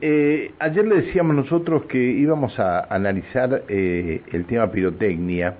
[0.00, 5.54] Eh, ayer le decíamos nosotros que íbamos a analizar eh, el tema pirotecnia,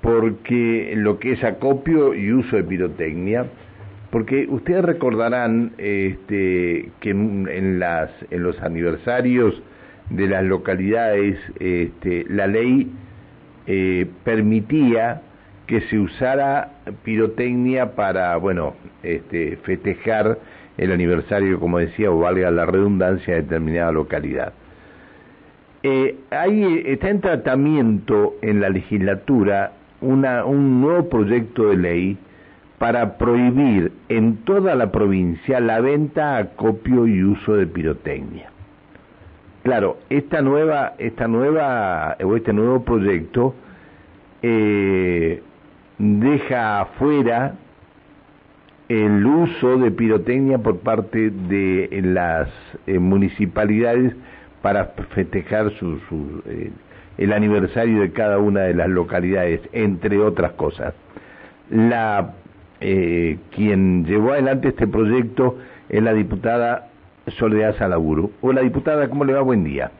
[0.00, 3.46] porque lo que es acopio y uso de pirotecnia,
[4.10, 9.60] porque ustedes recordarán este, que en, las, en los aniversarios
[10.10, 12.90] de las localidades este, la ley
[13.66, 15.22] eh, permitía
[15.66, 16.72] que se usara
[17.04, 20.38] pirotecnia para, bueno, este, festejar
[20.76, 24.52] el aniversario, como decía, o valga la redundancia, de determinada localidad.
[25.82, 32.18] Eh, ahí está en tratamiento en la legislatura una, un nuevo proyecto de ley
[32.78, 38.50] para prohibir en toda la provincia la venta, acopio y uso de pirotecnia.
[39.62, 43.54] Claro, esta nueva, esta nueva o este nuevo proyecto
[44.42, 45.42] eh,
[45.98, 47.56] deja afuera
[48.90, 52.48] el uso de pirotecnia por parte de las
[52.88, 54.16] eh, municipalidades
[54.62, 56.00] para festejar su,
[56.44, 56.72] eh,
[57.16, 60.92] el aniversario de cada una de las localidades, entre otras cosas.
[61.70, 62.32] La
[62.80, 65.56] eh, quien llevó adelante este proyecto
[65.88, 66.88] es la diputada
[67.38, 68.32] Soledad Salaburu.
[68.40, 69.42] Hola diputada, ¿cómo le va?
[69.42, 69.92] Buen día.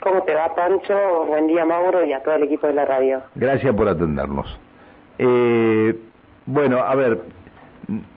[0.00, 1.26] ¿Cómo te va, Pancho?
[1.28, 3.22] Buen día, Mauro, y a todo el equipo de la radio.
[3.36, 4.58] Gracias por atendernos.
[5.18, 5.94] Eh,
[6.46, 7.20] bueno, a ver,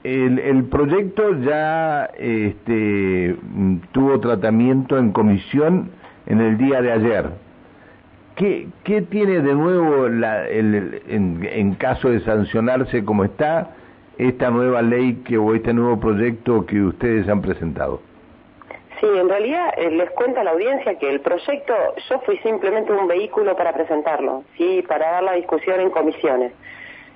[0.03, 3.35] el, el proyecto ya este,
[3.91, 5.91] tuvo tratamiento en comisión
[6.25, 7.25] en el día de ayer.
[8.35, 13.75] ¿Qué, qué tiene de nuevo la, el, en, en, caso de sancionarse como está
[14.17, 18.01] esta nueva ley que, o este nuevo proyecto que ustedes han presentado?
[18.99, 21.73] Sí, en realidad eh, les cuento a la audiencia que el proyecto,
[22.09, 26.53] yo fui simplemente un vehículo para presentarlo, sí, para dar la discusión en comisiones.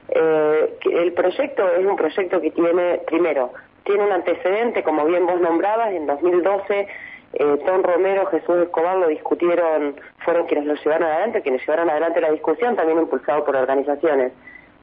[0.09, 5.39] Eh, el proyecto es un proyecto que tiene, primero, tiene un antecedente, como bien vos
[5.39, 6.87] nombrabas, en 2012
[7.33, 12.21] eh, Tom Romero, Jesús Escobar lo discutieron, fueron quienes lo llevaron adelante, quienes llevaron adelante
[12.21, 14.31] la discusión, también impulsado por organizaciones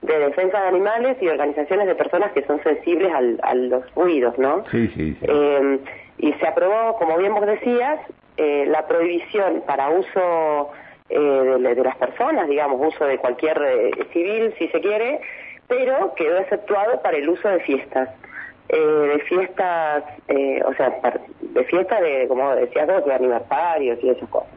[0.02, 3.10] de defensa de animales y organizaciones de personas que son sensibles
[3.42, 4.64] a los ruidos, ¿no?
[4.70, 5.26] Sí, sí, sí.
[5.26, 5.78] Eh,
[6.18, 8.00] y se aprobó, como bien vos decías,
[8.36, 10.70] eh, la prohibición para uso
[11.08, 15.20] eh, de, de, las personas, digamos, uso de cualquier eh, civil, si se quiere,
[15.68, 18.08] pero quedó exceptuado para el uso de fiestas.
[18.70, 20.98] Eh, de fiestas, eh, o sea,
[21.40, 24.48] de fiestas de, como decías vos, de aniversarios y esas cosas.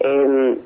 [0.00, 0.58] Eh,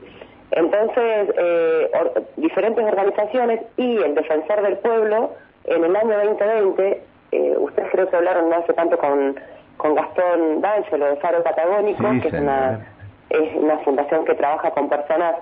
[0.51, 5.33] entonces, eh, or, diferentes organizaciones y el Defensor del Pueblo,
[5.65, 7.03] en el año 2020,
[7.33, 9.41] eh, ustedes creo que hablaron no hace tanto con,
[9.79, 12.94] con Gastón D'Angelo de Faro Patagónico, sí, que es una,
[13.31, 15.37] es una fundación que trabaja con personas,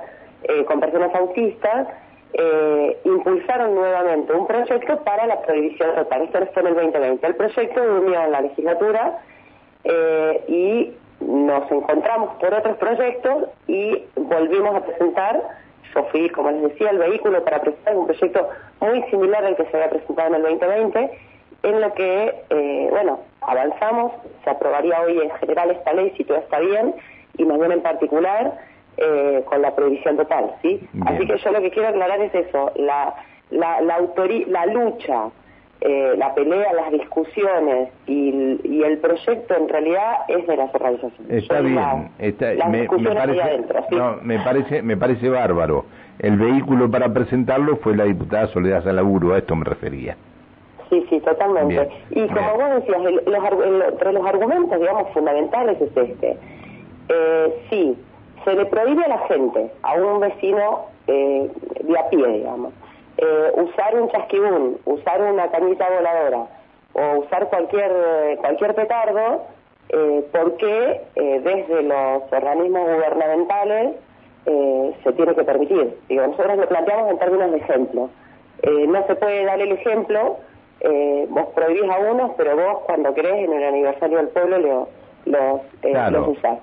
[0.44, 1.88] eh, con personas autistas,
[2.34, 6.22] eh, impulsaron nuevamente un proyecto para la prohibición total.
[6.22, 7.26] Esto fue en el 2020.
[7.26, 9.19] El proyecto durmió en la legislatura
[9.84, 15.42] eh, y nos encontramos por otros proyectos y volvimos a presentar,
[15.94, 18.48] yo fui, como les decía, el vehículo para presentar un proyecto
[18.81, 21.19] muy similar al que se había presentado en el 2020,
[21.65, 26.38] en lo que, eh, bueno, avanzamos, se aprobaría hoy en general esta ley si todo
[26.38, 26.94] está bien,
[27.38, 28.59] y mañana en particular,
[28.97, 30.81] eh, con la prohibición total, ¿sí?
[30.93, 31.09] Bien.
[31.09, 33.15] Así que yo lo que quiero aclarar es eso, la,
[33.50, 33.98] la, la,
[34.47, 35.31] la lucha,
[35.81, 41.42] eh, la pelea, las discusiones y, y, el proyecto en realidad es de las organizaciones.
[41.42, 43.97] Está yo bien, la, está, las me, parece, adentro, ¿sí?
[43.97, 45.87] no, me parece, me parece bárbaro.
[46.21, 50.16] El vehículo para presentarlo fue la diputada Soledad Salaburu, a esto me refería.
[50.88, 51.75] Sí, sí, totalmente.
[51.75, 52.59] Bien, y como bien.
[52.59, 56.37] vos decías, el, los, el, entre los argumentos, digamos, fundamentales es este.
[57.09, 57.97] Eh, sí,
[58.45, 62.73] se le prohíbe a la gente, a un vecino eh, de a pie, digamos,
[63.19, 66.47] eh, usar un chasquibún, usar una cañita voladora
[66.95, 67.93] o usar cualquier,
[68.41, 69.43] cualquier petardo,
[69.89, 73.95] eh, porque eh, desde los organismos gubernamentales
[74.47, 75.97] eh, se tiene que permitir.
[76.09, 78.11] Digo, nosotros lo planteamos en términos de ejemplo.
[78.63, 80.37] Eh, no se puede dar el ejemplo,
[80.81, 84.89] eh, vos prohibís a unos, pero vos cuando querés en el aniversario del pueblo lo,
[85.27, 86.21] los, eh, Claro.
[86.21, 86.59] los usás.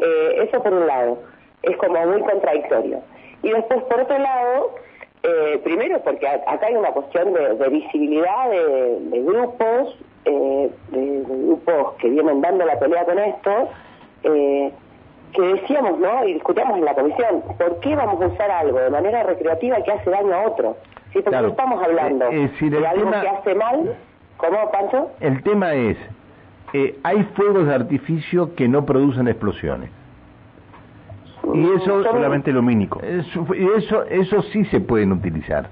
[0.00, 1.18] Eh, eso por un lado,
[1.62, 3.00] es como muy contradictorio.
[3.42, 4.74] Y después, por otro lado,
[5.22, 10.70] eh, primero porque a- acá hay una cuestión de, de visibilidad de, de grupos, eh,
[10.88, 13.68] de, grupos que vienen dando la pelea con esto,
[14.24, 14.72] eh,
[15.32, 16.24] que decíamos, ¿no?
[16.24, 19.92] Y discutíamos en la comisión, ¿por qué vamos a usar algo de manera recreativa que
[19.92, 20.76] hace daño a otro?
[21.12, 21.14] ¿Sí?
[21.14, 21.46] Porque Claro.
[21.46, 23.96] no estamos hablando Eh, el de algo tema- que hace mal,
[24.38, 25.10] ¿cómo, Pancho?
[25.20, 25.96] El tema es,
[26.72, 29.90] eh, hay fuegos de artificio que no producen explosiones.
[31.54, 33.00] Y eso solamente lumínico.
[33.02, 33.46] Eso,
[33.76, 35.68] eso, eso sí se pueden utilizar.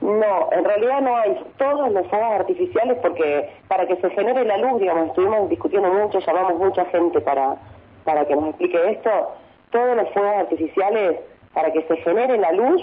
[0.00, 4.58] No, en realidad no hay todos los fuegos artificiales porque para que se genere la
[4.58, 7.56] luz, digamos, estuvimos discutiendo mucho, llamamos mucha gente para,
[8.04, 9.10] para que nos explique esto,
[9.70, 11.18] todos los fuegos artificiales,
[11.54, 12.82] para que se genere la luz,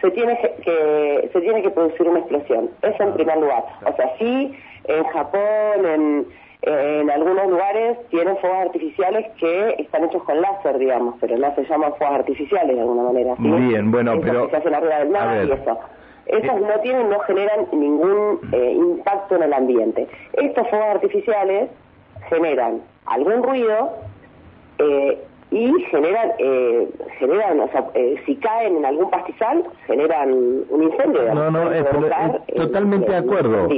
[0.00, 2.70] se tiene que, se tiene que producir una explosión.
[2.82, 3.64] Eso en primer lugar.
[3.84, 6.26] O sea, sí, en Japón, en,
[6.62, 11.64] en algunos lugares tienen fuegos artificiales que están hechos con láser, digamos, pero no se
[11.64, 13.34] llaman fuegos artificiales de alguna manera.
[13.38, 14.46] Muy bien, bueno, pero...
[14.46, 15.78] Que se hacen arriba del mar y eso.
[16.26, 20.08] Esos eh, no tienen, no generan ningún eh, impacto en el ambiente.
[20.34, 21.70] Estos fuegos artificiales
[22.28, 23.92] generan algún ruido
[24.78, 30.30] eh, y generan, eh, generan, o sea, eh, si caen en algún pastizal, generan
[30.68, 31.34] un incendio.
[31.34, 31.84] No, no, es,
[32.54, 33.68] totalmente de acuerdo.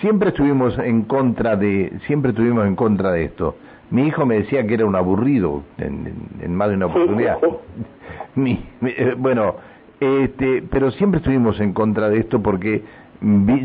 [0.00, 3.54] Siempre estuvimos en contra de, siempre estuvimos en contra de esto.
[3.90, 7.38] Mi hijo me decía que era un aburrido en, más de una oportunidad.
[8.34, 9.56] Mi, eh, bueno,
[10.00, 12.82] este, pero siempre estuvimos en contra de esto porque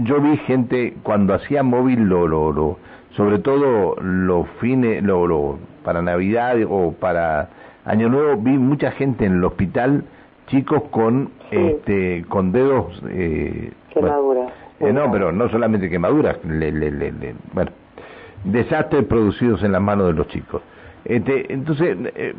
[0.03, 2.77] yo vi gente cuando hacía móvil lo, lo,
[3.11, 7.49] sobre todo los fines, lo, lo para Navidad o para
[7.85, 10.03] Año Nuevo vi mucha gente en el hospital,
[10.47, 14.51] chicos con este con dedos eh, quemaduras.
[14.79, 17.71] Eh, no, pero no solamente quemaduras, le, le, le, bueno,
[18.43, 20.61] desastres producidos en las manos de los chicos.
[21.05, 22.35] Este, entonces, eh,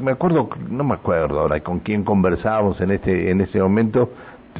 [0.00, 4.10] me acuerdo, no me acuerdo ahora con quién conversábamos en este en ese momento,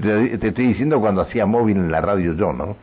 [0.00, 2.76] te, te estoy diciendo cuando hacía móvil en la radio yo, ¿no?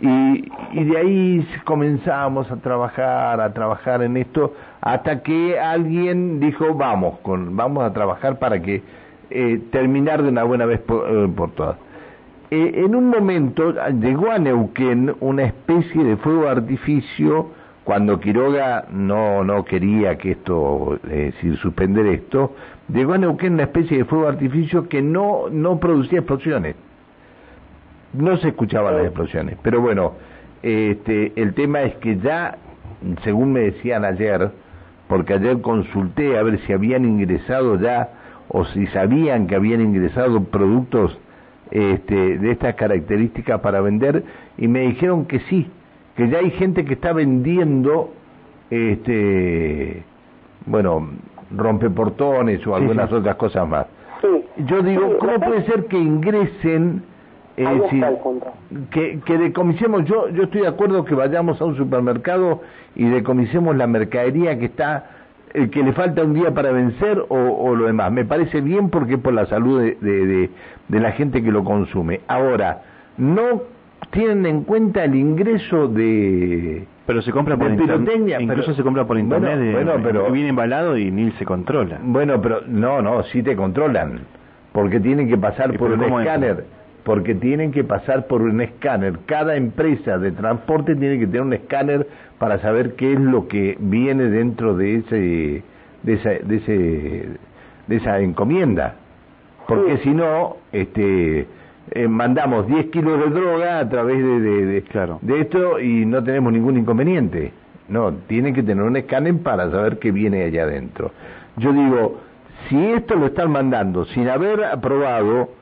[0.00, 6.74] Y, y de ahí comenzamos a trabajar, a trabajar en esto, hasta que alguien dijo,
[6.74, 8.82] vamos, con, vamos a trabajar para que
[9.28, 11.76] eh, terminar de una buena vez por, eh, todas.
[12.50, 17.50] Eh, en un momento llegó a Neuquén una especie de fuego artificio
[17.84, 22.54] cuando Quiroga no, no quería que esto, eh, sin suspender esto,
[22.88, 26.74] llegó a Neuquén una especie de fuego artificio que no, no producía explosiones
[28.12, 29.56] no se escuchaban las explosiones.
[29.62, 30.12] Pero bueno,
[30.62, 32.58] este, el tema es que ya,
[33.24, 34.50] según me decían ayer,
[35.08, 38.10] porque ayer consulté a ver si habían ingresado ya
[38.48, 41.18] o si sabían que habían ingresado productos
[41.70, 44.24] este, de estas características para vender
[44.58, 45.70] y me dijeron que sí,
[46.16, 48.12] que ya hay gente que está vendiendo,
[48.70, 50.02] este,
[50.66, 51.08] bueno,
[51.56, 53.86] rompeportones o algunas otras cosas más.
[54.66, 57.02] Yo digo, ¿cómo puede ser que ingresen
[58.90, 62.60] que, que decomisemos, yo, yo estoy de acuerdo que vayamos a un supermercado
[62.94, 65.10] y decomisemos la mercadería que está,
[65.54, 68.12] el que le falta un día para vencer o, lo demás.
[68.12, 70.50] Me parece bien porque es por la salud de, de,
[70.88, 72.20] de, la gente que lo consume.
[72.28, 72.82] Ahora,
[73.16, 73.62] no
[74.10, 79.18] tienen en cuenta el ingreso de pero se compra por internet incluso se compra por
[79.18, 81.98] internet bueno, pero viene embalado y ni se controla.
[82.02, 84.20] Bueno pero no no sí te controlan
[84.72, 86.64] porque tienen que pasar por un escáner
[87.10, 89.18] porque tienen que pasar por un escáner.
[89.26, 92.06] Cada empresa de transporte tiene que tener un escáner
[92.38, 95.64] para saber qué es lo que viene dentro de ese
[96.04, 97.28] de esa, de ese
[97.88, 98.94] de esa encomienda.
[99.66, 101.48] Porque si no, este
[101.90, 105.18] eh, mandamos 10 kilos de droga a través de, de, claro.
[105.20, 107.50] de esto y no tenemos ningún inconveniente.
[107.88, 111.10] No, tienen que tener un escáner para saber qué viene allá adentro.
[111.56, 112.20] Yo digo,
[112.68, 115.58] si esto lo están mandando sin haber aprobado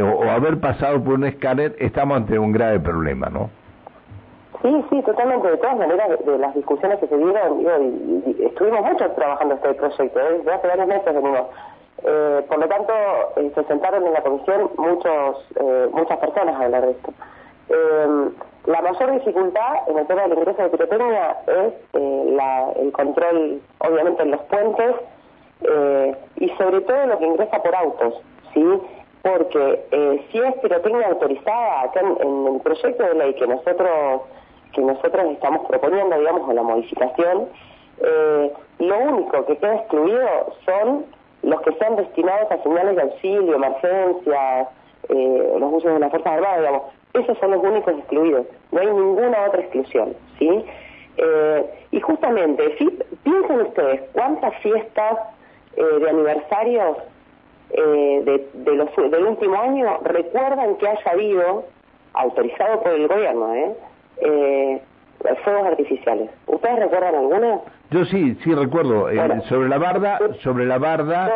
[0.00, 3.50] o, haber pasado por un escáner, estamos ante un grave problema, ¿no?
[4.62, 5.50] Sí, sí, totalmente.
[5.50, 10.20] De todas maneras, de, las discusiones que se dieron, y, estuvimos mucho trabajando este proyecto,
[10.20, 10.38] ¿eh?
[10.38, 11.46] desde hace varios meses venimos.
[12.04, 12.92] Eh, por lo tanto,
[13.36, 17.12] eh, se sentaron en la comisión muchos, eh, muchas personas a hablar de esto.
[18.66, 24.22] la mayor dificultad en el tema del ingreso de pirotecnia es la, el control, obviamente,
[24.22, 24.94] en los puentes
[26.36, 28.20] y sobre todo lo que ingresa por autos,
[28.52, 28.64] ¿sí?
[29.22, 34.22] Porque eh, si es pirotecnia autorizada, acá en, el proyecto de ley que nosotros
[34.74, 37.46] que nosotros estamos proponiendo, digamos, en la modificación,
[37.98, 40.26] eh, lo único que queda excluido
[40.64, 41.04] son
[41.42, 44.68] los que sean destinados a señales de auxilio, emergencias,
[45.08, 46.82] eh, los usos de las Fuerzas Armadas, digamos.
[47.14, 48.46] Esos son los únicos excluidos.
[48.70, 50.64] No hay ninguna otra exclusión, ¿sí?
[51.18, 52.88] Eh, y justamente, si
[53.22, 55.18] piensen ustedes cuántas fiestas
[55.76, 56.96] eh, de aniversarios
[57.70, 61.64] eh, de, los, del último año recuerdan que haya habido,
[62.14, 63.72] autorizado por el gobierno, ¿eh?
[64.20, 64.82] eh
[65.44, 66.30] fuegos artificiales.
[66.46, 67.60] ¿Ustedes recuerdan alguna?
[67.90, 69.08] Yo sí, sí recuerdo.
[69.08, 71.30] Eh, sobre la barda, sobre la barda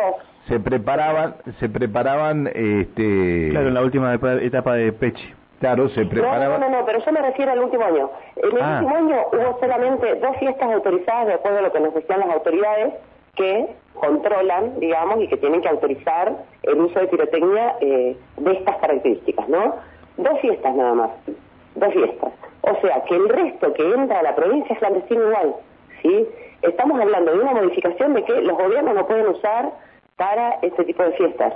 [0.47, 3.49] se preparaban, se preparaban, este.
[3.51, 5.33] Claro, en la última etapa de Pechi.
[5.59, 6.59] Claro, se preparaban.
[6.61, 8.09] No, no, no, pero yo me refiero al último año.
[8.35, 8.79] En el ah.
[8.79, 12.29] último año hubo solamente dos fiestas autorizadas de acuerdo a lo que nos decían las
[12.29, 12.93] autoridades
[13.37, 18.77] que controlan, digamos, y que tienen que autorizar el uso de pirotecnia eh, de estas
[18.77, 19.75] características, ¿no?
[20.17, 21.09] Dos fiestas nada más,
[21.75, 22.33] dos fiestas.
[22.61, 25.55] O sea, que el resto que entra a la provincia es clandestino igual,
[26.01, 26.27] ¿sí?
[26.61, 29.71] Estamos hablando de una modificación de que los gobiernos no pueden usar
[30.15, 31.53] para este tipo de fiestas.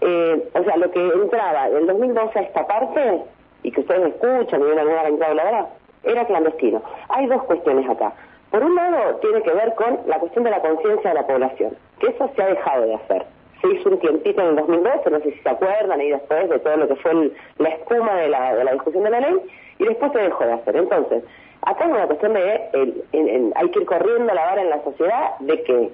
[0.00, 3.22] Eh, o sea, lo que entraba del 2012 a esta parte,
[3.62, 5.68] y que ustedes escuchan y ven alguna entrada la verdad,
[6.04, 6.82] era clandestino.
[7.08, 8.12] Hay dos cuestiones acá.
[8.50, 11.76] Por un lado, tiene que ver con la cuestión de la conciencia de la población,
[12.00, 13.26] que eso se ha dejado de hacer.
[13.60, 16.58] Se hizo un tiempito en el 2012, no sé si se acuerdan, y después de
[16.60, 19.36] todo lo que fue la espuma de la, de la discusión de la ley,
[19.78, 20.76] y después se dejó de hacer.
[20.76, 21.24] Entonces,
[21.62, 25.38] acá hay una cuestión de, el, hay que ir corriendo la vara en la sociedad
[25.40, 25.90] de que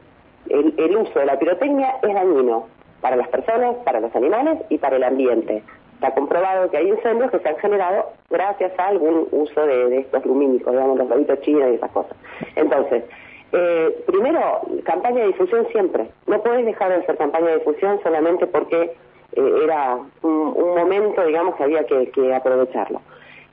[0.51, 2.69] el, el uso de la pirotecnia es dañino
[3.01, 5.63] para las personas, para los animales y para el ambiente
[6.07, 10.25] ha comprobado que hay incendios que se han generado gracias a algún uso de, estos
[10.27, 12.17] lumínicos, digamos, los globitos chinos y esas cosas.
[12.57, 13.05] Entonces,
[13.53, 16.09] eh, primero, campaña de difusión siempre.
[16.27, 18.93] No puedes dejar de hacer campaña de difusión solamente porque
[19.33, 23.01] eh, era un, momento, digamos, que había que, aprovecharlo.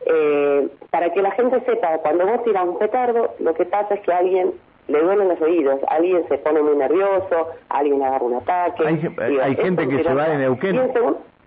[0.07, 4.01] Eh, para que la gente sepa, cuando vos tiras un petardo, lo que pasa es
[4.01, 4.53] que alguien
[4.87, 8.87] le duelen los oídos, alguien se pone muy nervioso, alguien agarra un ataque.
[8.87, 10.79] Hay, gente que se va en Neuquén.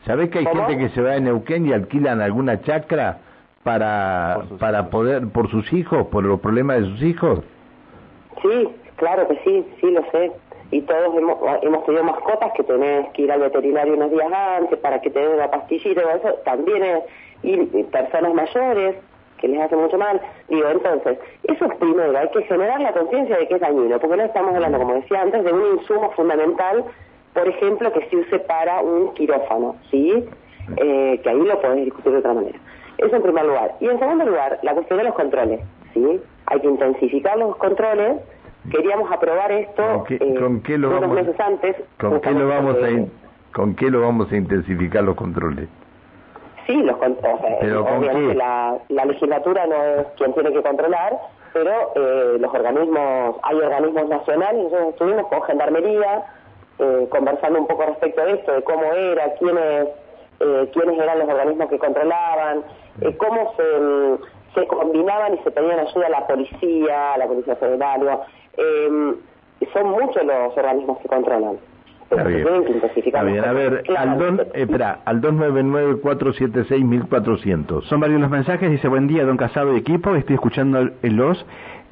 [0.07, 3.19] ¿Sabés que hay gente que se va a Neuquén y alquilan alguna chacra
[3.63, 7.41] para, para poder, por sus hijos, por los problemas de sus hijos?
[8.43, 10.33] Sí, claro que sí, sí lo sé.
[10.71, 14.79] Y todos hemos, hemos tenido mascotas que tenés que ir al veterinario unos días antes
[14.81, 16.35] para que te den una pastillita y eso.
[16.45, 16.83] También
[17.43, 18.97] y personas mayores
[19.39, 20.21] que les hace mucho mal.
[20.49, 24.17] Digo, entonces, eso es primero, hay que generar la conciencia de que es dañino, porque
[24.17, 26.85] no estamos hablando, como decía antes, de un insumo fundamental
[27.35, 30.25] por ejemplo, que se use para un quirófano, ¿sí?
[30.77, 32.59] Eh, que ahí lo podés discutir de otra manera.
[32.97, 33.75] Eso en primer lugar.
[33.81, 35.61] Y en segundo lugar, la cuestión de los controles,
[35.93, 36.21] ¿sí?
[36.47, 38.21] Hay que intensificar los controles.
[38.71, 40.05] Queríamos aprobar esto ¿Con
[40.63, 41.77] qué, eh, lo vamos, meses antes.
[42.01, 45.69] ¿con qué, lo vamos a ¿Con qué lo vamos a intensificar los controles?
[46.67, 47.77] Sí, los controles.
[47.77, 51.19] obviamente la, la, legislatura no es quien tiene que controlar,
[51.53, 56.25] pero eh, los organismos, hay organismos nacionales, nosotros estuvimos con Gendarmería,
[56.79, 59.89] eh, conversando un poco respecto de esto, de cómo era, quiénes,
[60.41, 62.65] eh, quiénes eran los organismos que controlaban,
[63.01, 67.57] eh, cómo se, se combinaban y se pedían ayuda a la policía, a la Policía
[67.57, 68.21] Federal.
[68.57, 69.15] Eh,
[69.73, 71.59] son muchos los organismos que controlan.
[72.11, 72.47] Está bien.
[72.97, 73.45] Está bien.
[73.45, 77.85] A ver, al, espera, al 299-476-1400.
[77.85, 78.69] Son varios los mensajes.
[78.71, 80.15] Dice, buen día, don Casado y equipo.
[80.15, 81.45] Estoy escuchando el los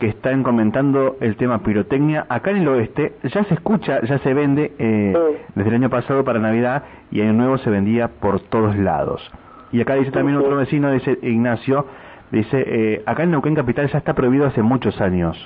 [0.02, 2.26] que están comentando el tema pirotecnia.
[2.28, 5.14] Acá en el oeste ya se escucha, ya se vende eh,
[5.54, 9.22] desde el año pasado para Navidad y año nuevo se vendía por todos lados.
[9.70, 11.86] Y acá dice también otro vecino, dice Ignacio,
[12.32, 15.38] dice, eh, acá en Neuquén Capital ya está prohibido hace muchos años.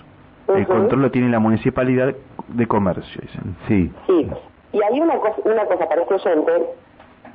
[0.48, 2.14] El control lo tiene la municipalidad
[2.48, 3.56] de comercio, dicen.
[3.68, 3.92] Sí.
[4.06, 4.30] Sí,
[4.76, 6.52] y hay una cosa, una cosa para este oyente,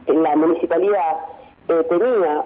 [0.07, 1.17] la municipalidad
[1.69, 2.43] eh, tenía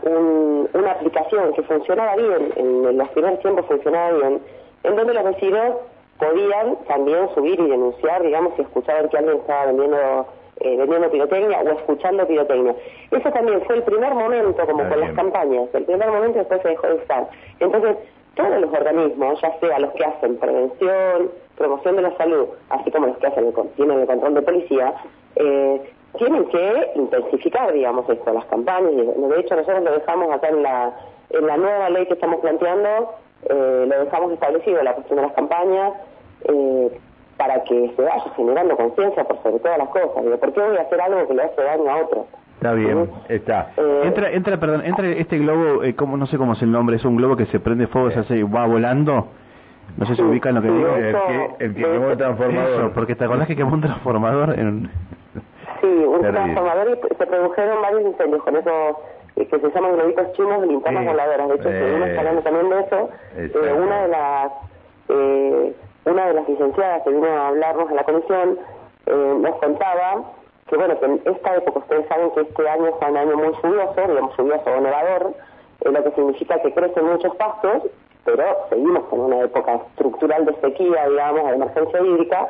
[0.73, 4.41] una aplicación que funcionaba bien, en los primeros tiempos funcionaba bien,
[4.83, 5.75] en donde los vecinos
[6.17, 10.27] podían también subir y denunciar, digamos, si escuchaban que alguien estaba vendiendo
[10.61, 12.73] eh, vendiendo pirotecnia o escuchando pirotecnia.
[13.11, 16.69] Eso también fue el primer momento, como con las campañas, el primer momento después se
[16.69, 17.27] dejó de estar.
[17.59, 17.97] Entonces,
[18.35, 23.07] todos los organismos, ya sea los que hacen prevención, promoción de la salud, así como
[23.07, 24.93] los que hacen el, tienen el control de policía,
[25.35, 25.81] eh,
[26.17, 28.91] tienen que intensificar, digamos, esto, las campañas.
[28.93, 30.93] De hecho, nosotros lo dejamos acá en la,
[31.29, 33.13] en la nueva ley que estamos planteando,
[33.49, 35.93] eh, lo dejamos establecido, la cuestión de las campañas,
[36.43, 36.99] eh,
[37.37, 40.23] para que se vaya generando conciencia por sobre todas las cosas.
[40.23, 42.27] Digo, ¿por qué voy a hacer algo que le hace daño a otro?
[42.55, 43.71] Está bien, está.
[43.77, 46.95] Eh, entra, entra, perdón, entra este globo, eh, como, no sé cómo es el nombre,
[46.95, 49.27] es un globo que se prende fuego, se hace, va volando.
[49.97, 50.95] No sé si ubican lo que digo.
[50.95, 52.91] El que, el que quemó el transformador.
[52.93, 54.89] porque te acordás que quemó un transformador en...
[55.81, 58.95] Sí, un transformador y se produjeron varios incendios con esos
[59.35, 61.49] que se llaman globitos chinos de linternas voladoras.
[61.49, 63.09] De hecho, estuvimos hablando también de eso.
[63.35, 64.51] Eh, una de las
[65.09, 68.59] eh, una de las licenciadas que vino a hablarnos en la comisión
[69.05, 70.23] eh, nos contaba
[70.69, 73.53] que, bueno, que en esta época ustedes saben que este año es un año muy
[73.61, 75.33] lluvioso, digamos lluvioso o nevador,
[75.81, 77.83] lo que significa que crecen muchos pastos,
[78.23, 82.47] pero seguimos con una época estructural de sequía, digamos, de emergencia hídrica,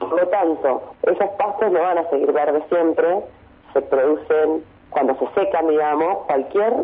[0.00, 3.22] por lo tanto, esos pastos no van a seguir verdes siempre,
[3.72, 6.74] se producen cuando se secan, digamos, cualquier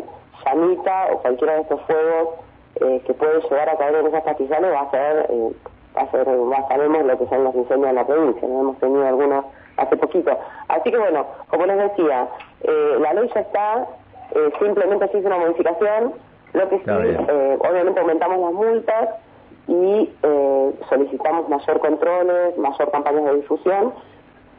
[0.45, 2.29] llamita o cualquiera de estos fuegos
[2.75, 5.51] eh, que puede llegar a caer en esas pastizales va a ser, eh,
[5.97, 8.61] va a ser, ya sabemos lo que son los incendios en la provincia, ¿no?
[8.61, 9.45] hemos tenido algunos
[9.79, 10.37] hace poquito.
[10.67, 12.27] Así que bueno, como les decía,
[12.61, 13.87] eh, la ley ya está,
[14.59, 16.13] simplemente se hizo una modificación,
[16.53, 19.09] lo que sí, obviamente aumentamos las multas
[19.69, 23.93] y eh, solicitamos mayor controles, mayor campañas de difusión.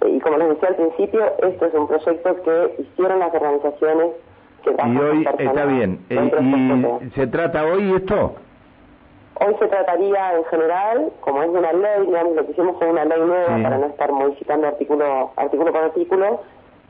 [0.06, 4.12] y como les decía al principio, esto es un proyecto que hicieron las organizaciones
[4.62, 5.98] que Y hoy está bien.
[6.08, 8.34] ¿Y se trata hoy esto?
[9.42, 13.06] Hoy se trataría en general, como es una ley, digamos, lo que hicimos fue una
[13.06, 16.40] ley nueva para no estar modificando artículo, artículo por artículo,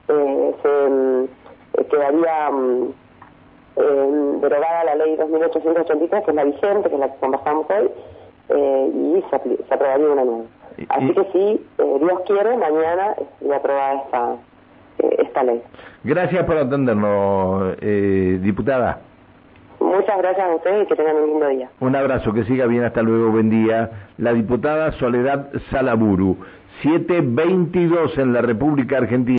[0.08, 1.28] eh, se mm,
[1.88, 2.92] quedaría mm,
[3.76, 7.88] eh, derogada la ley 2883, que es la vigente, que es la que conversamos hoy,
[8.48, 10.44] eh, y se, aprobaría una nueva.
[10.88, 14.34] Así que sí, eh, Dios quiere, mañana se aprobada esta,
[14.98, 15.62] eh, esta ley.
[16.02, 17.76] Gracias por atendernos,
[18.42, 18.98] diputada.
[19.90, 21.68] Muchas gracias a ustedes y que tengan un lindo día.
[21.80, 23.90] Un abrazo, que siga bien, hasta luego, buen día.
[24.18, 26.36] La diputada Soledad Salaburu,
[26.82, 29.38] 722 en la República Argentina.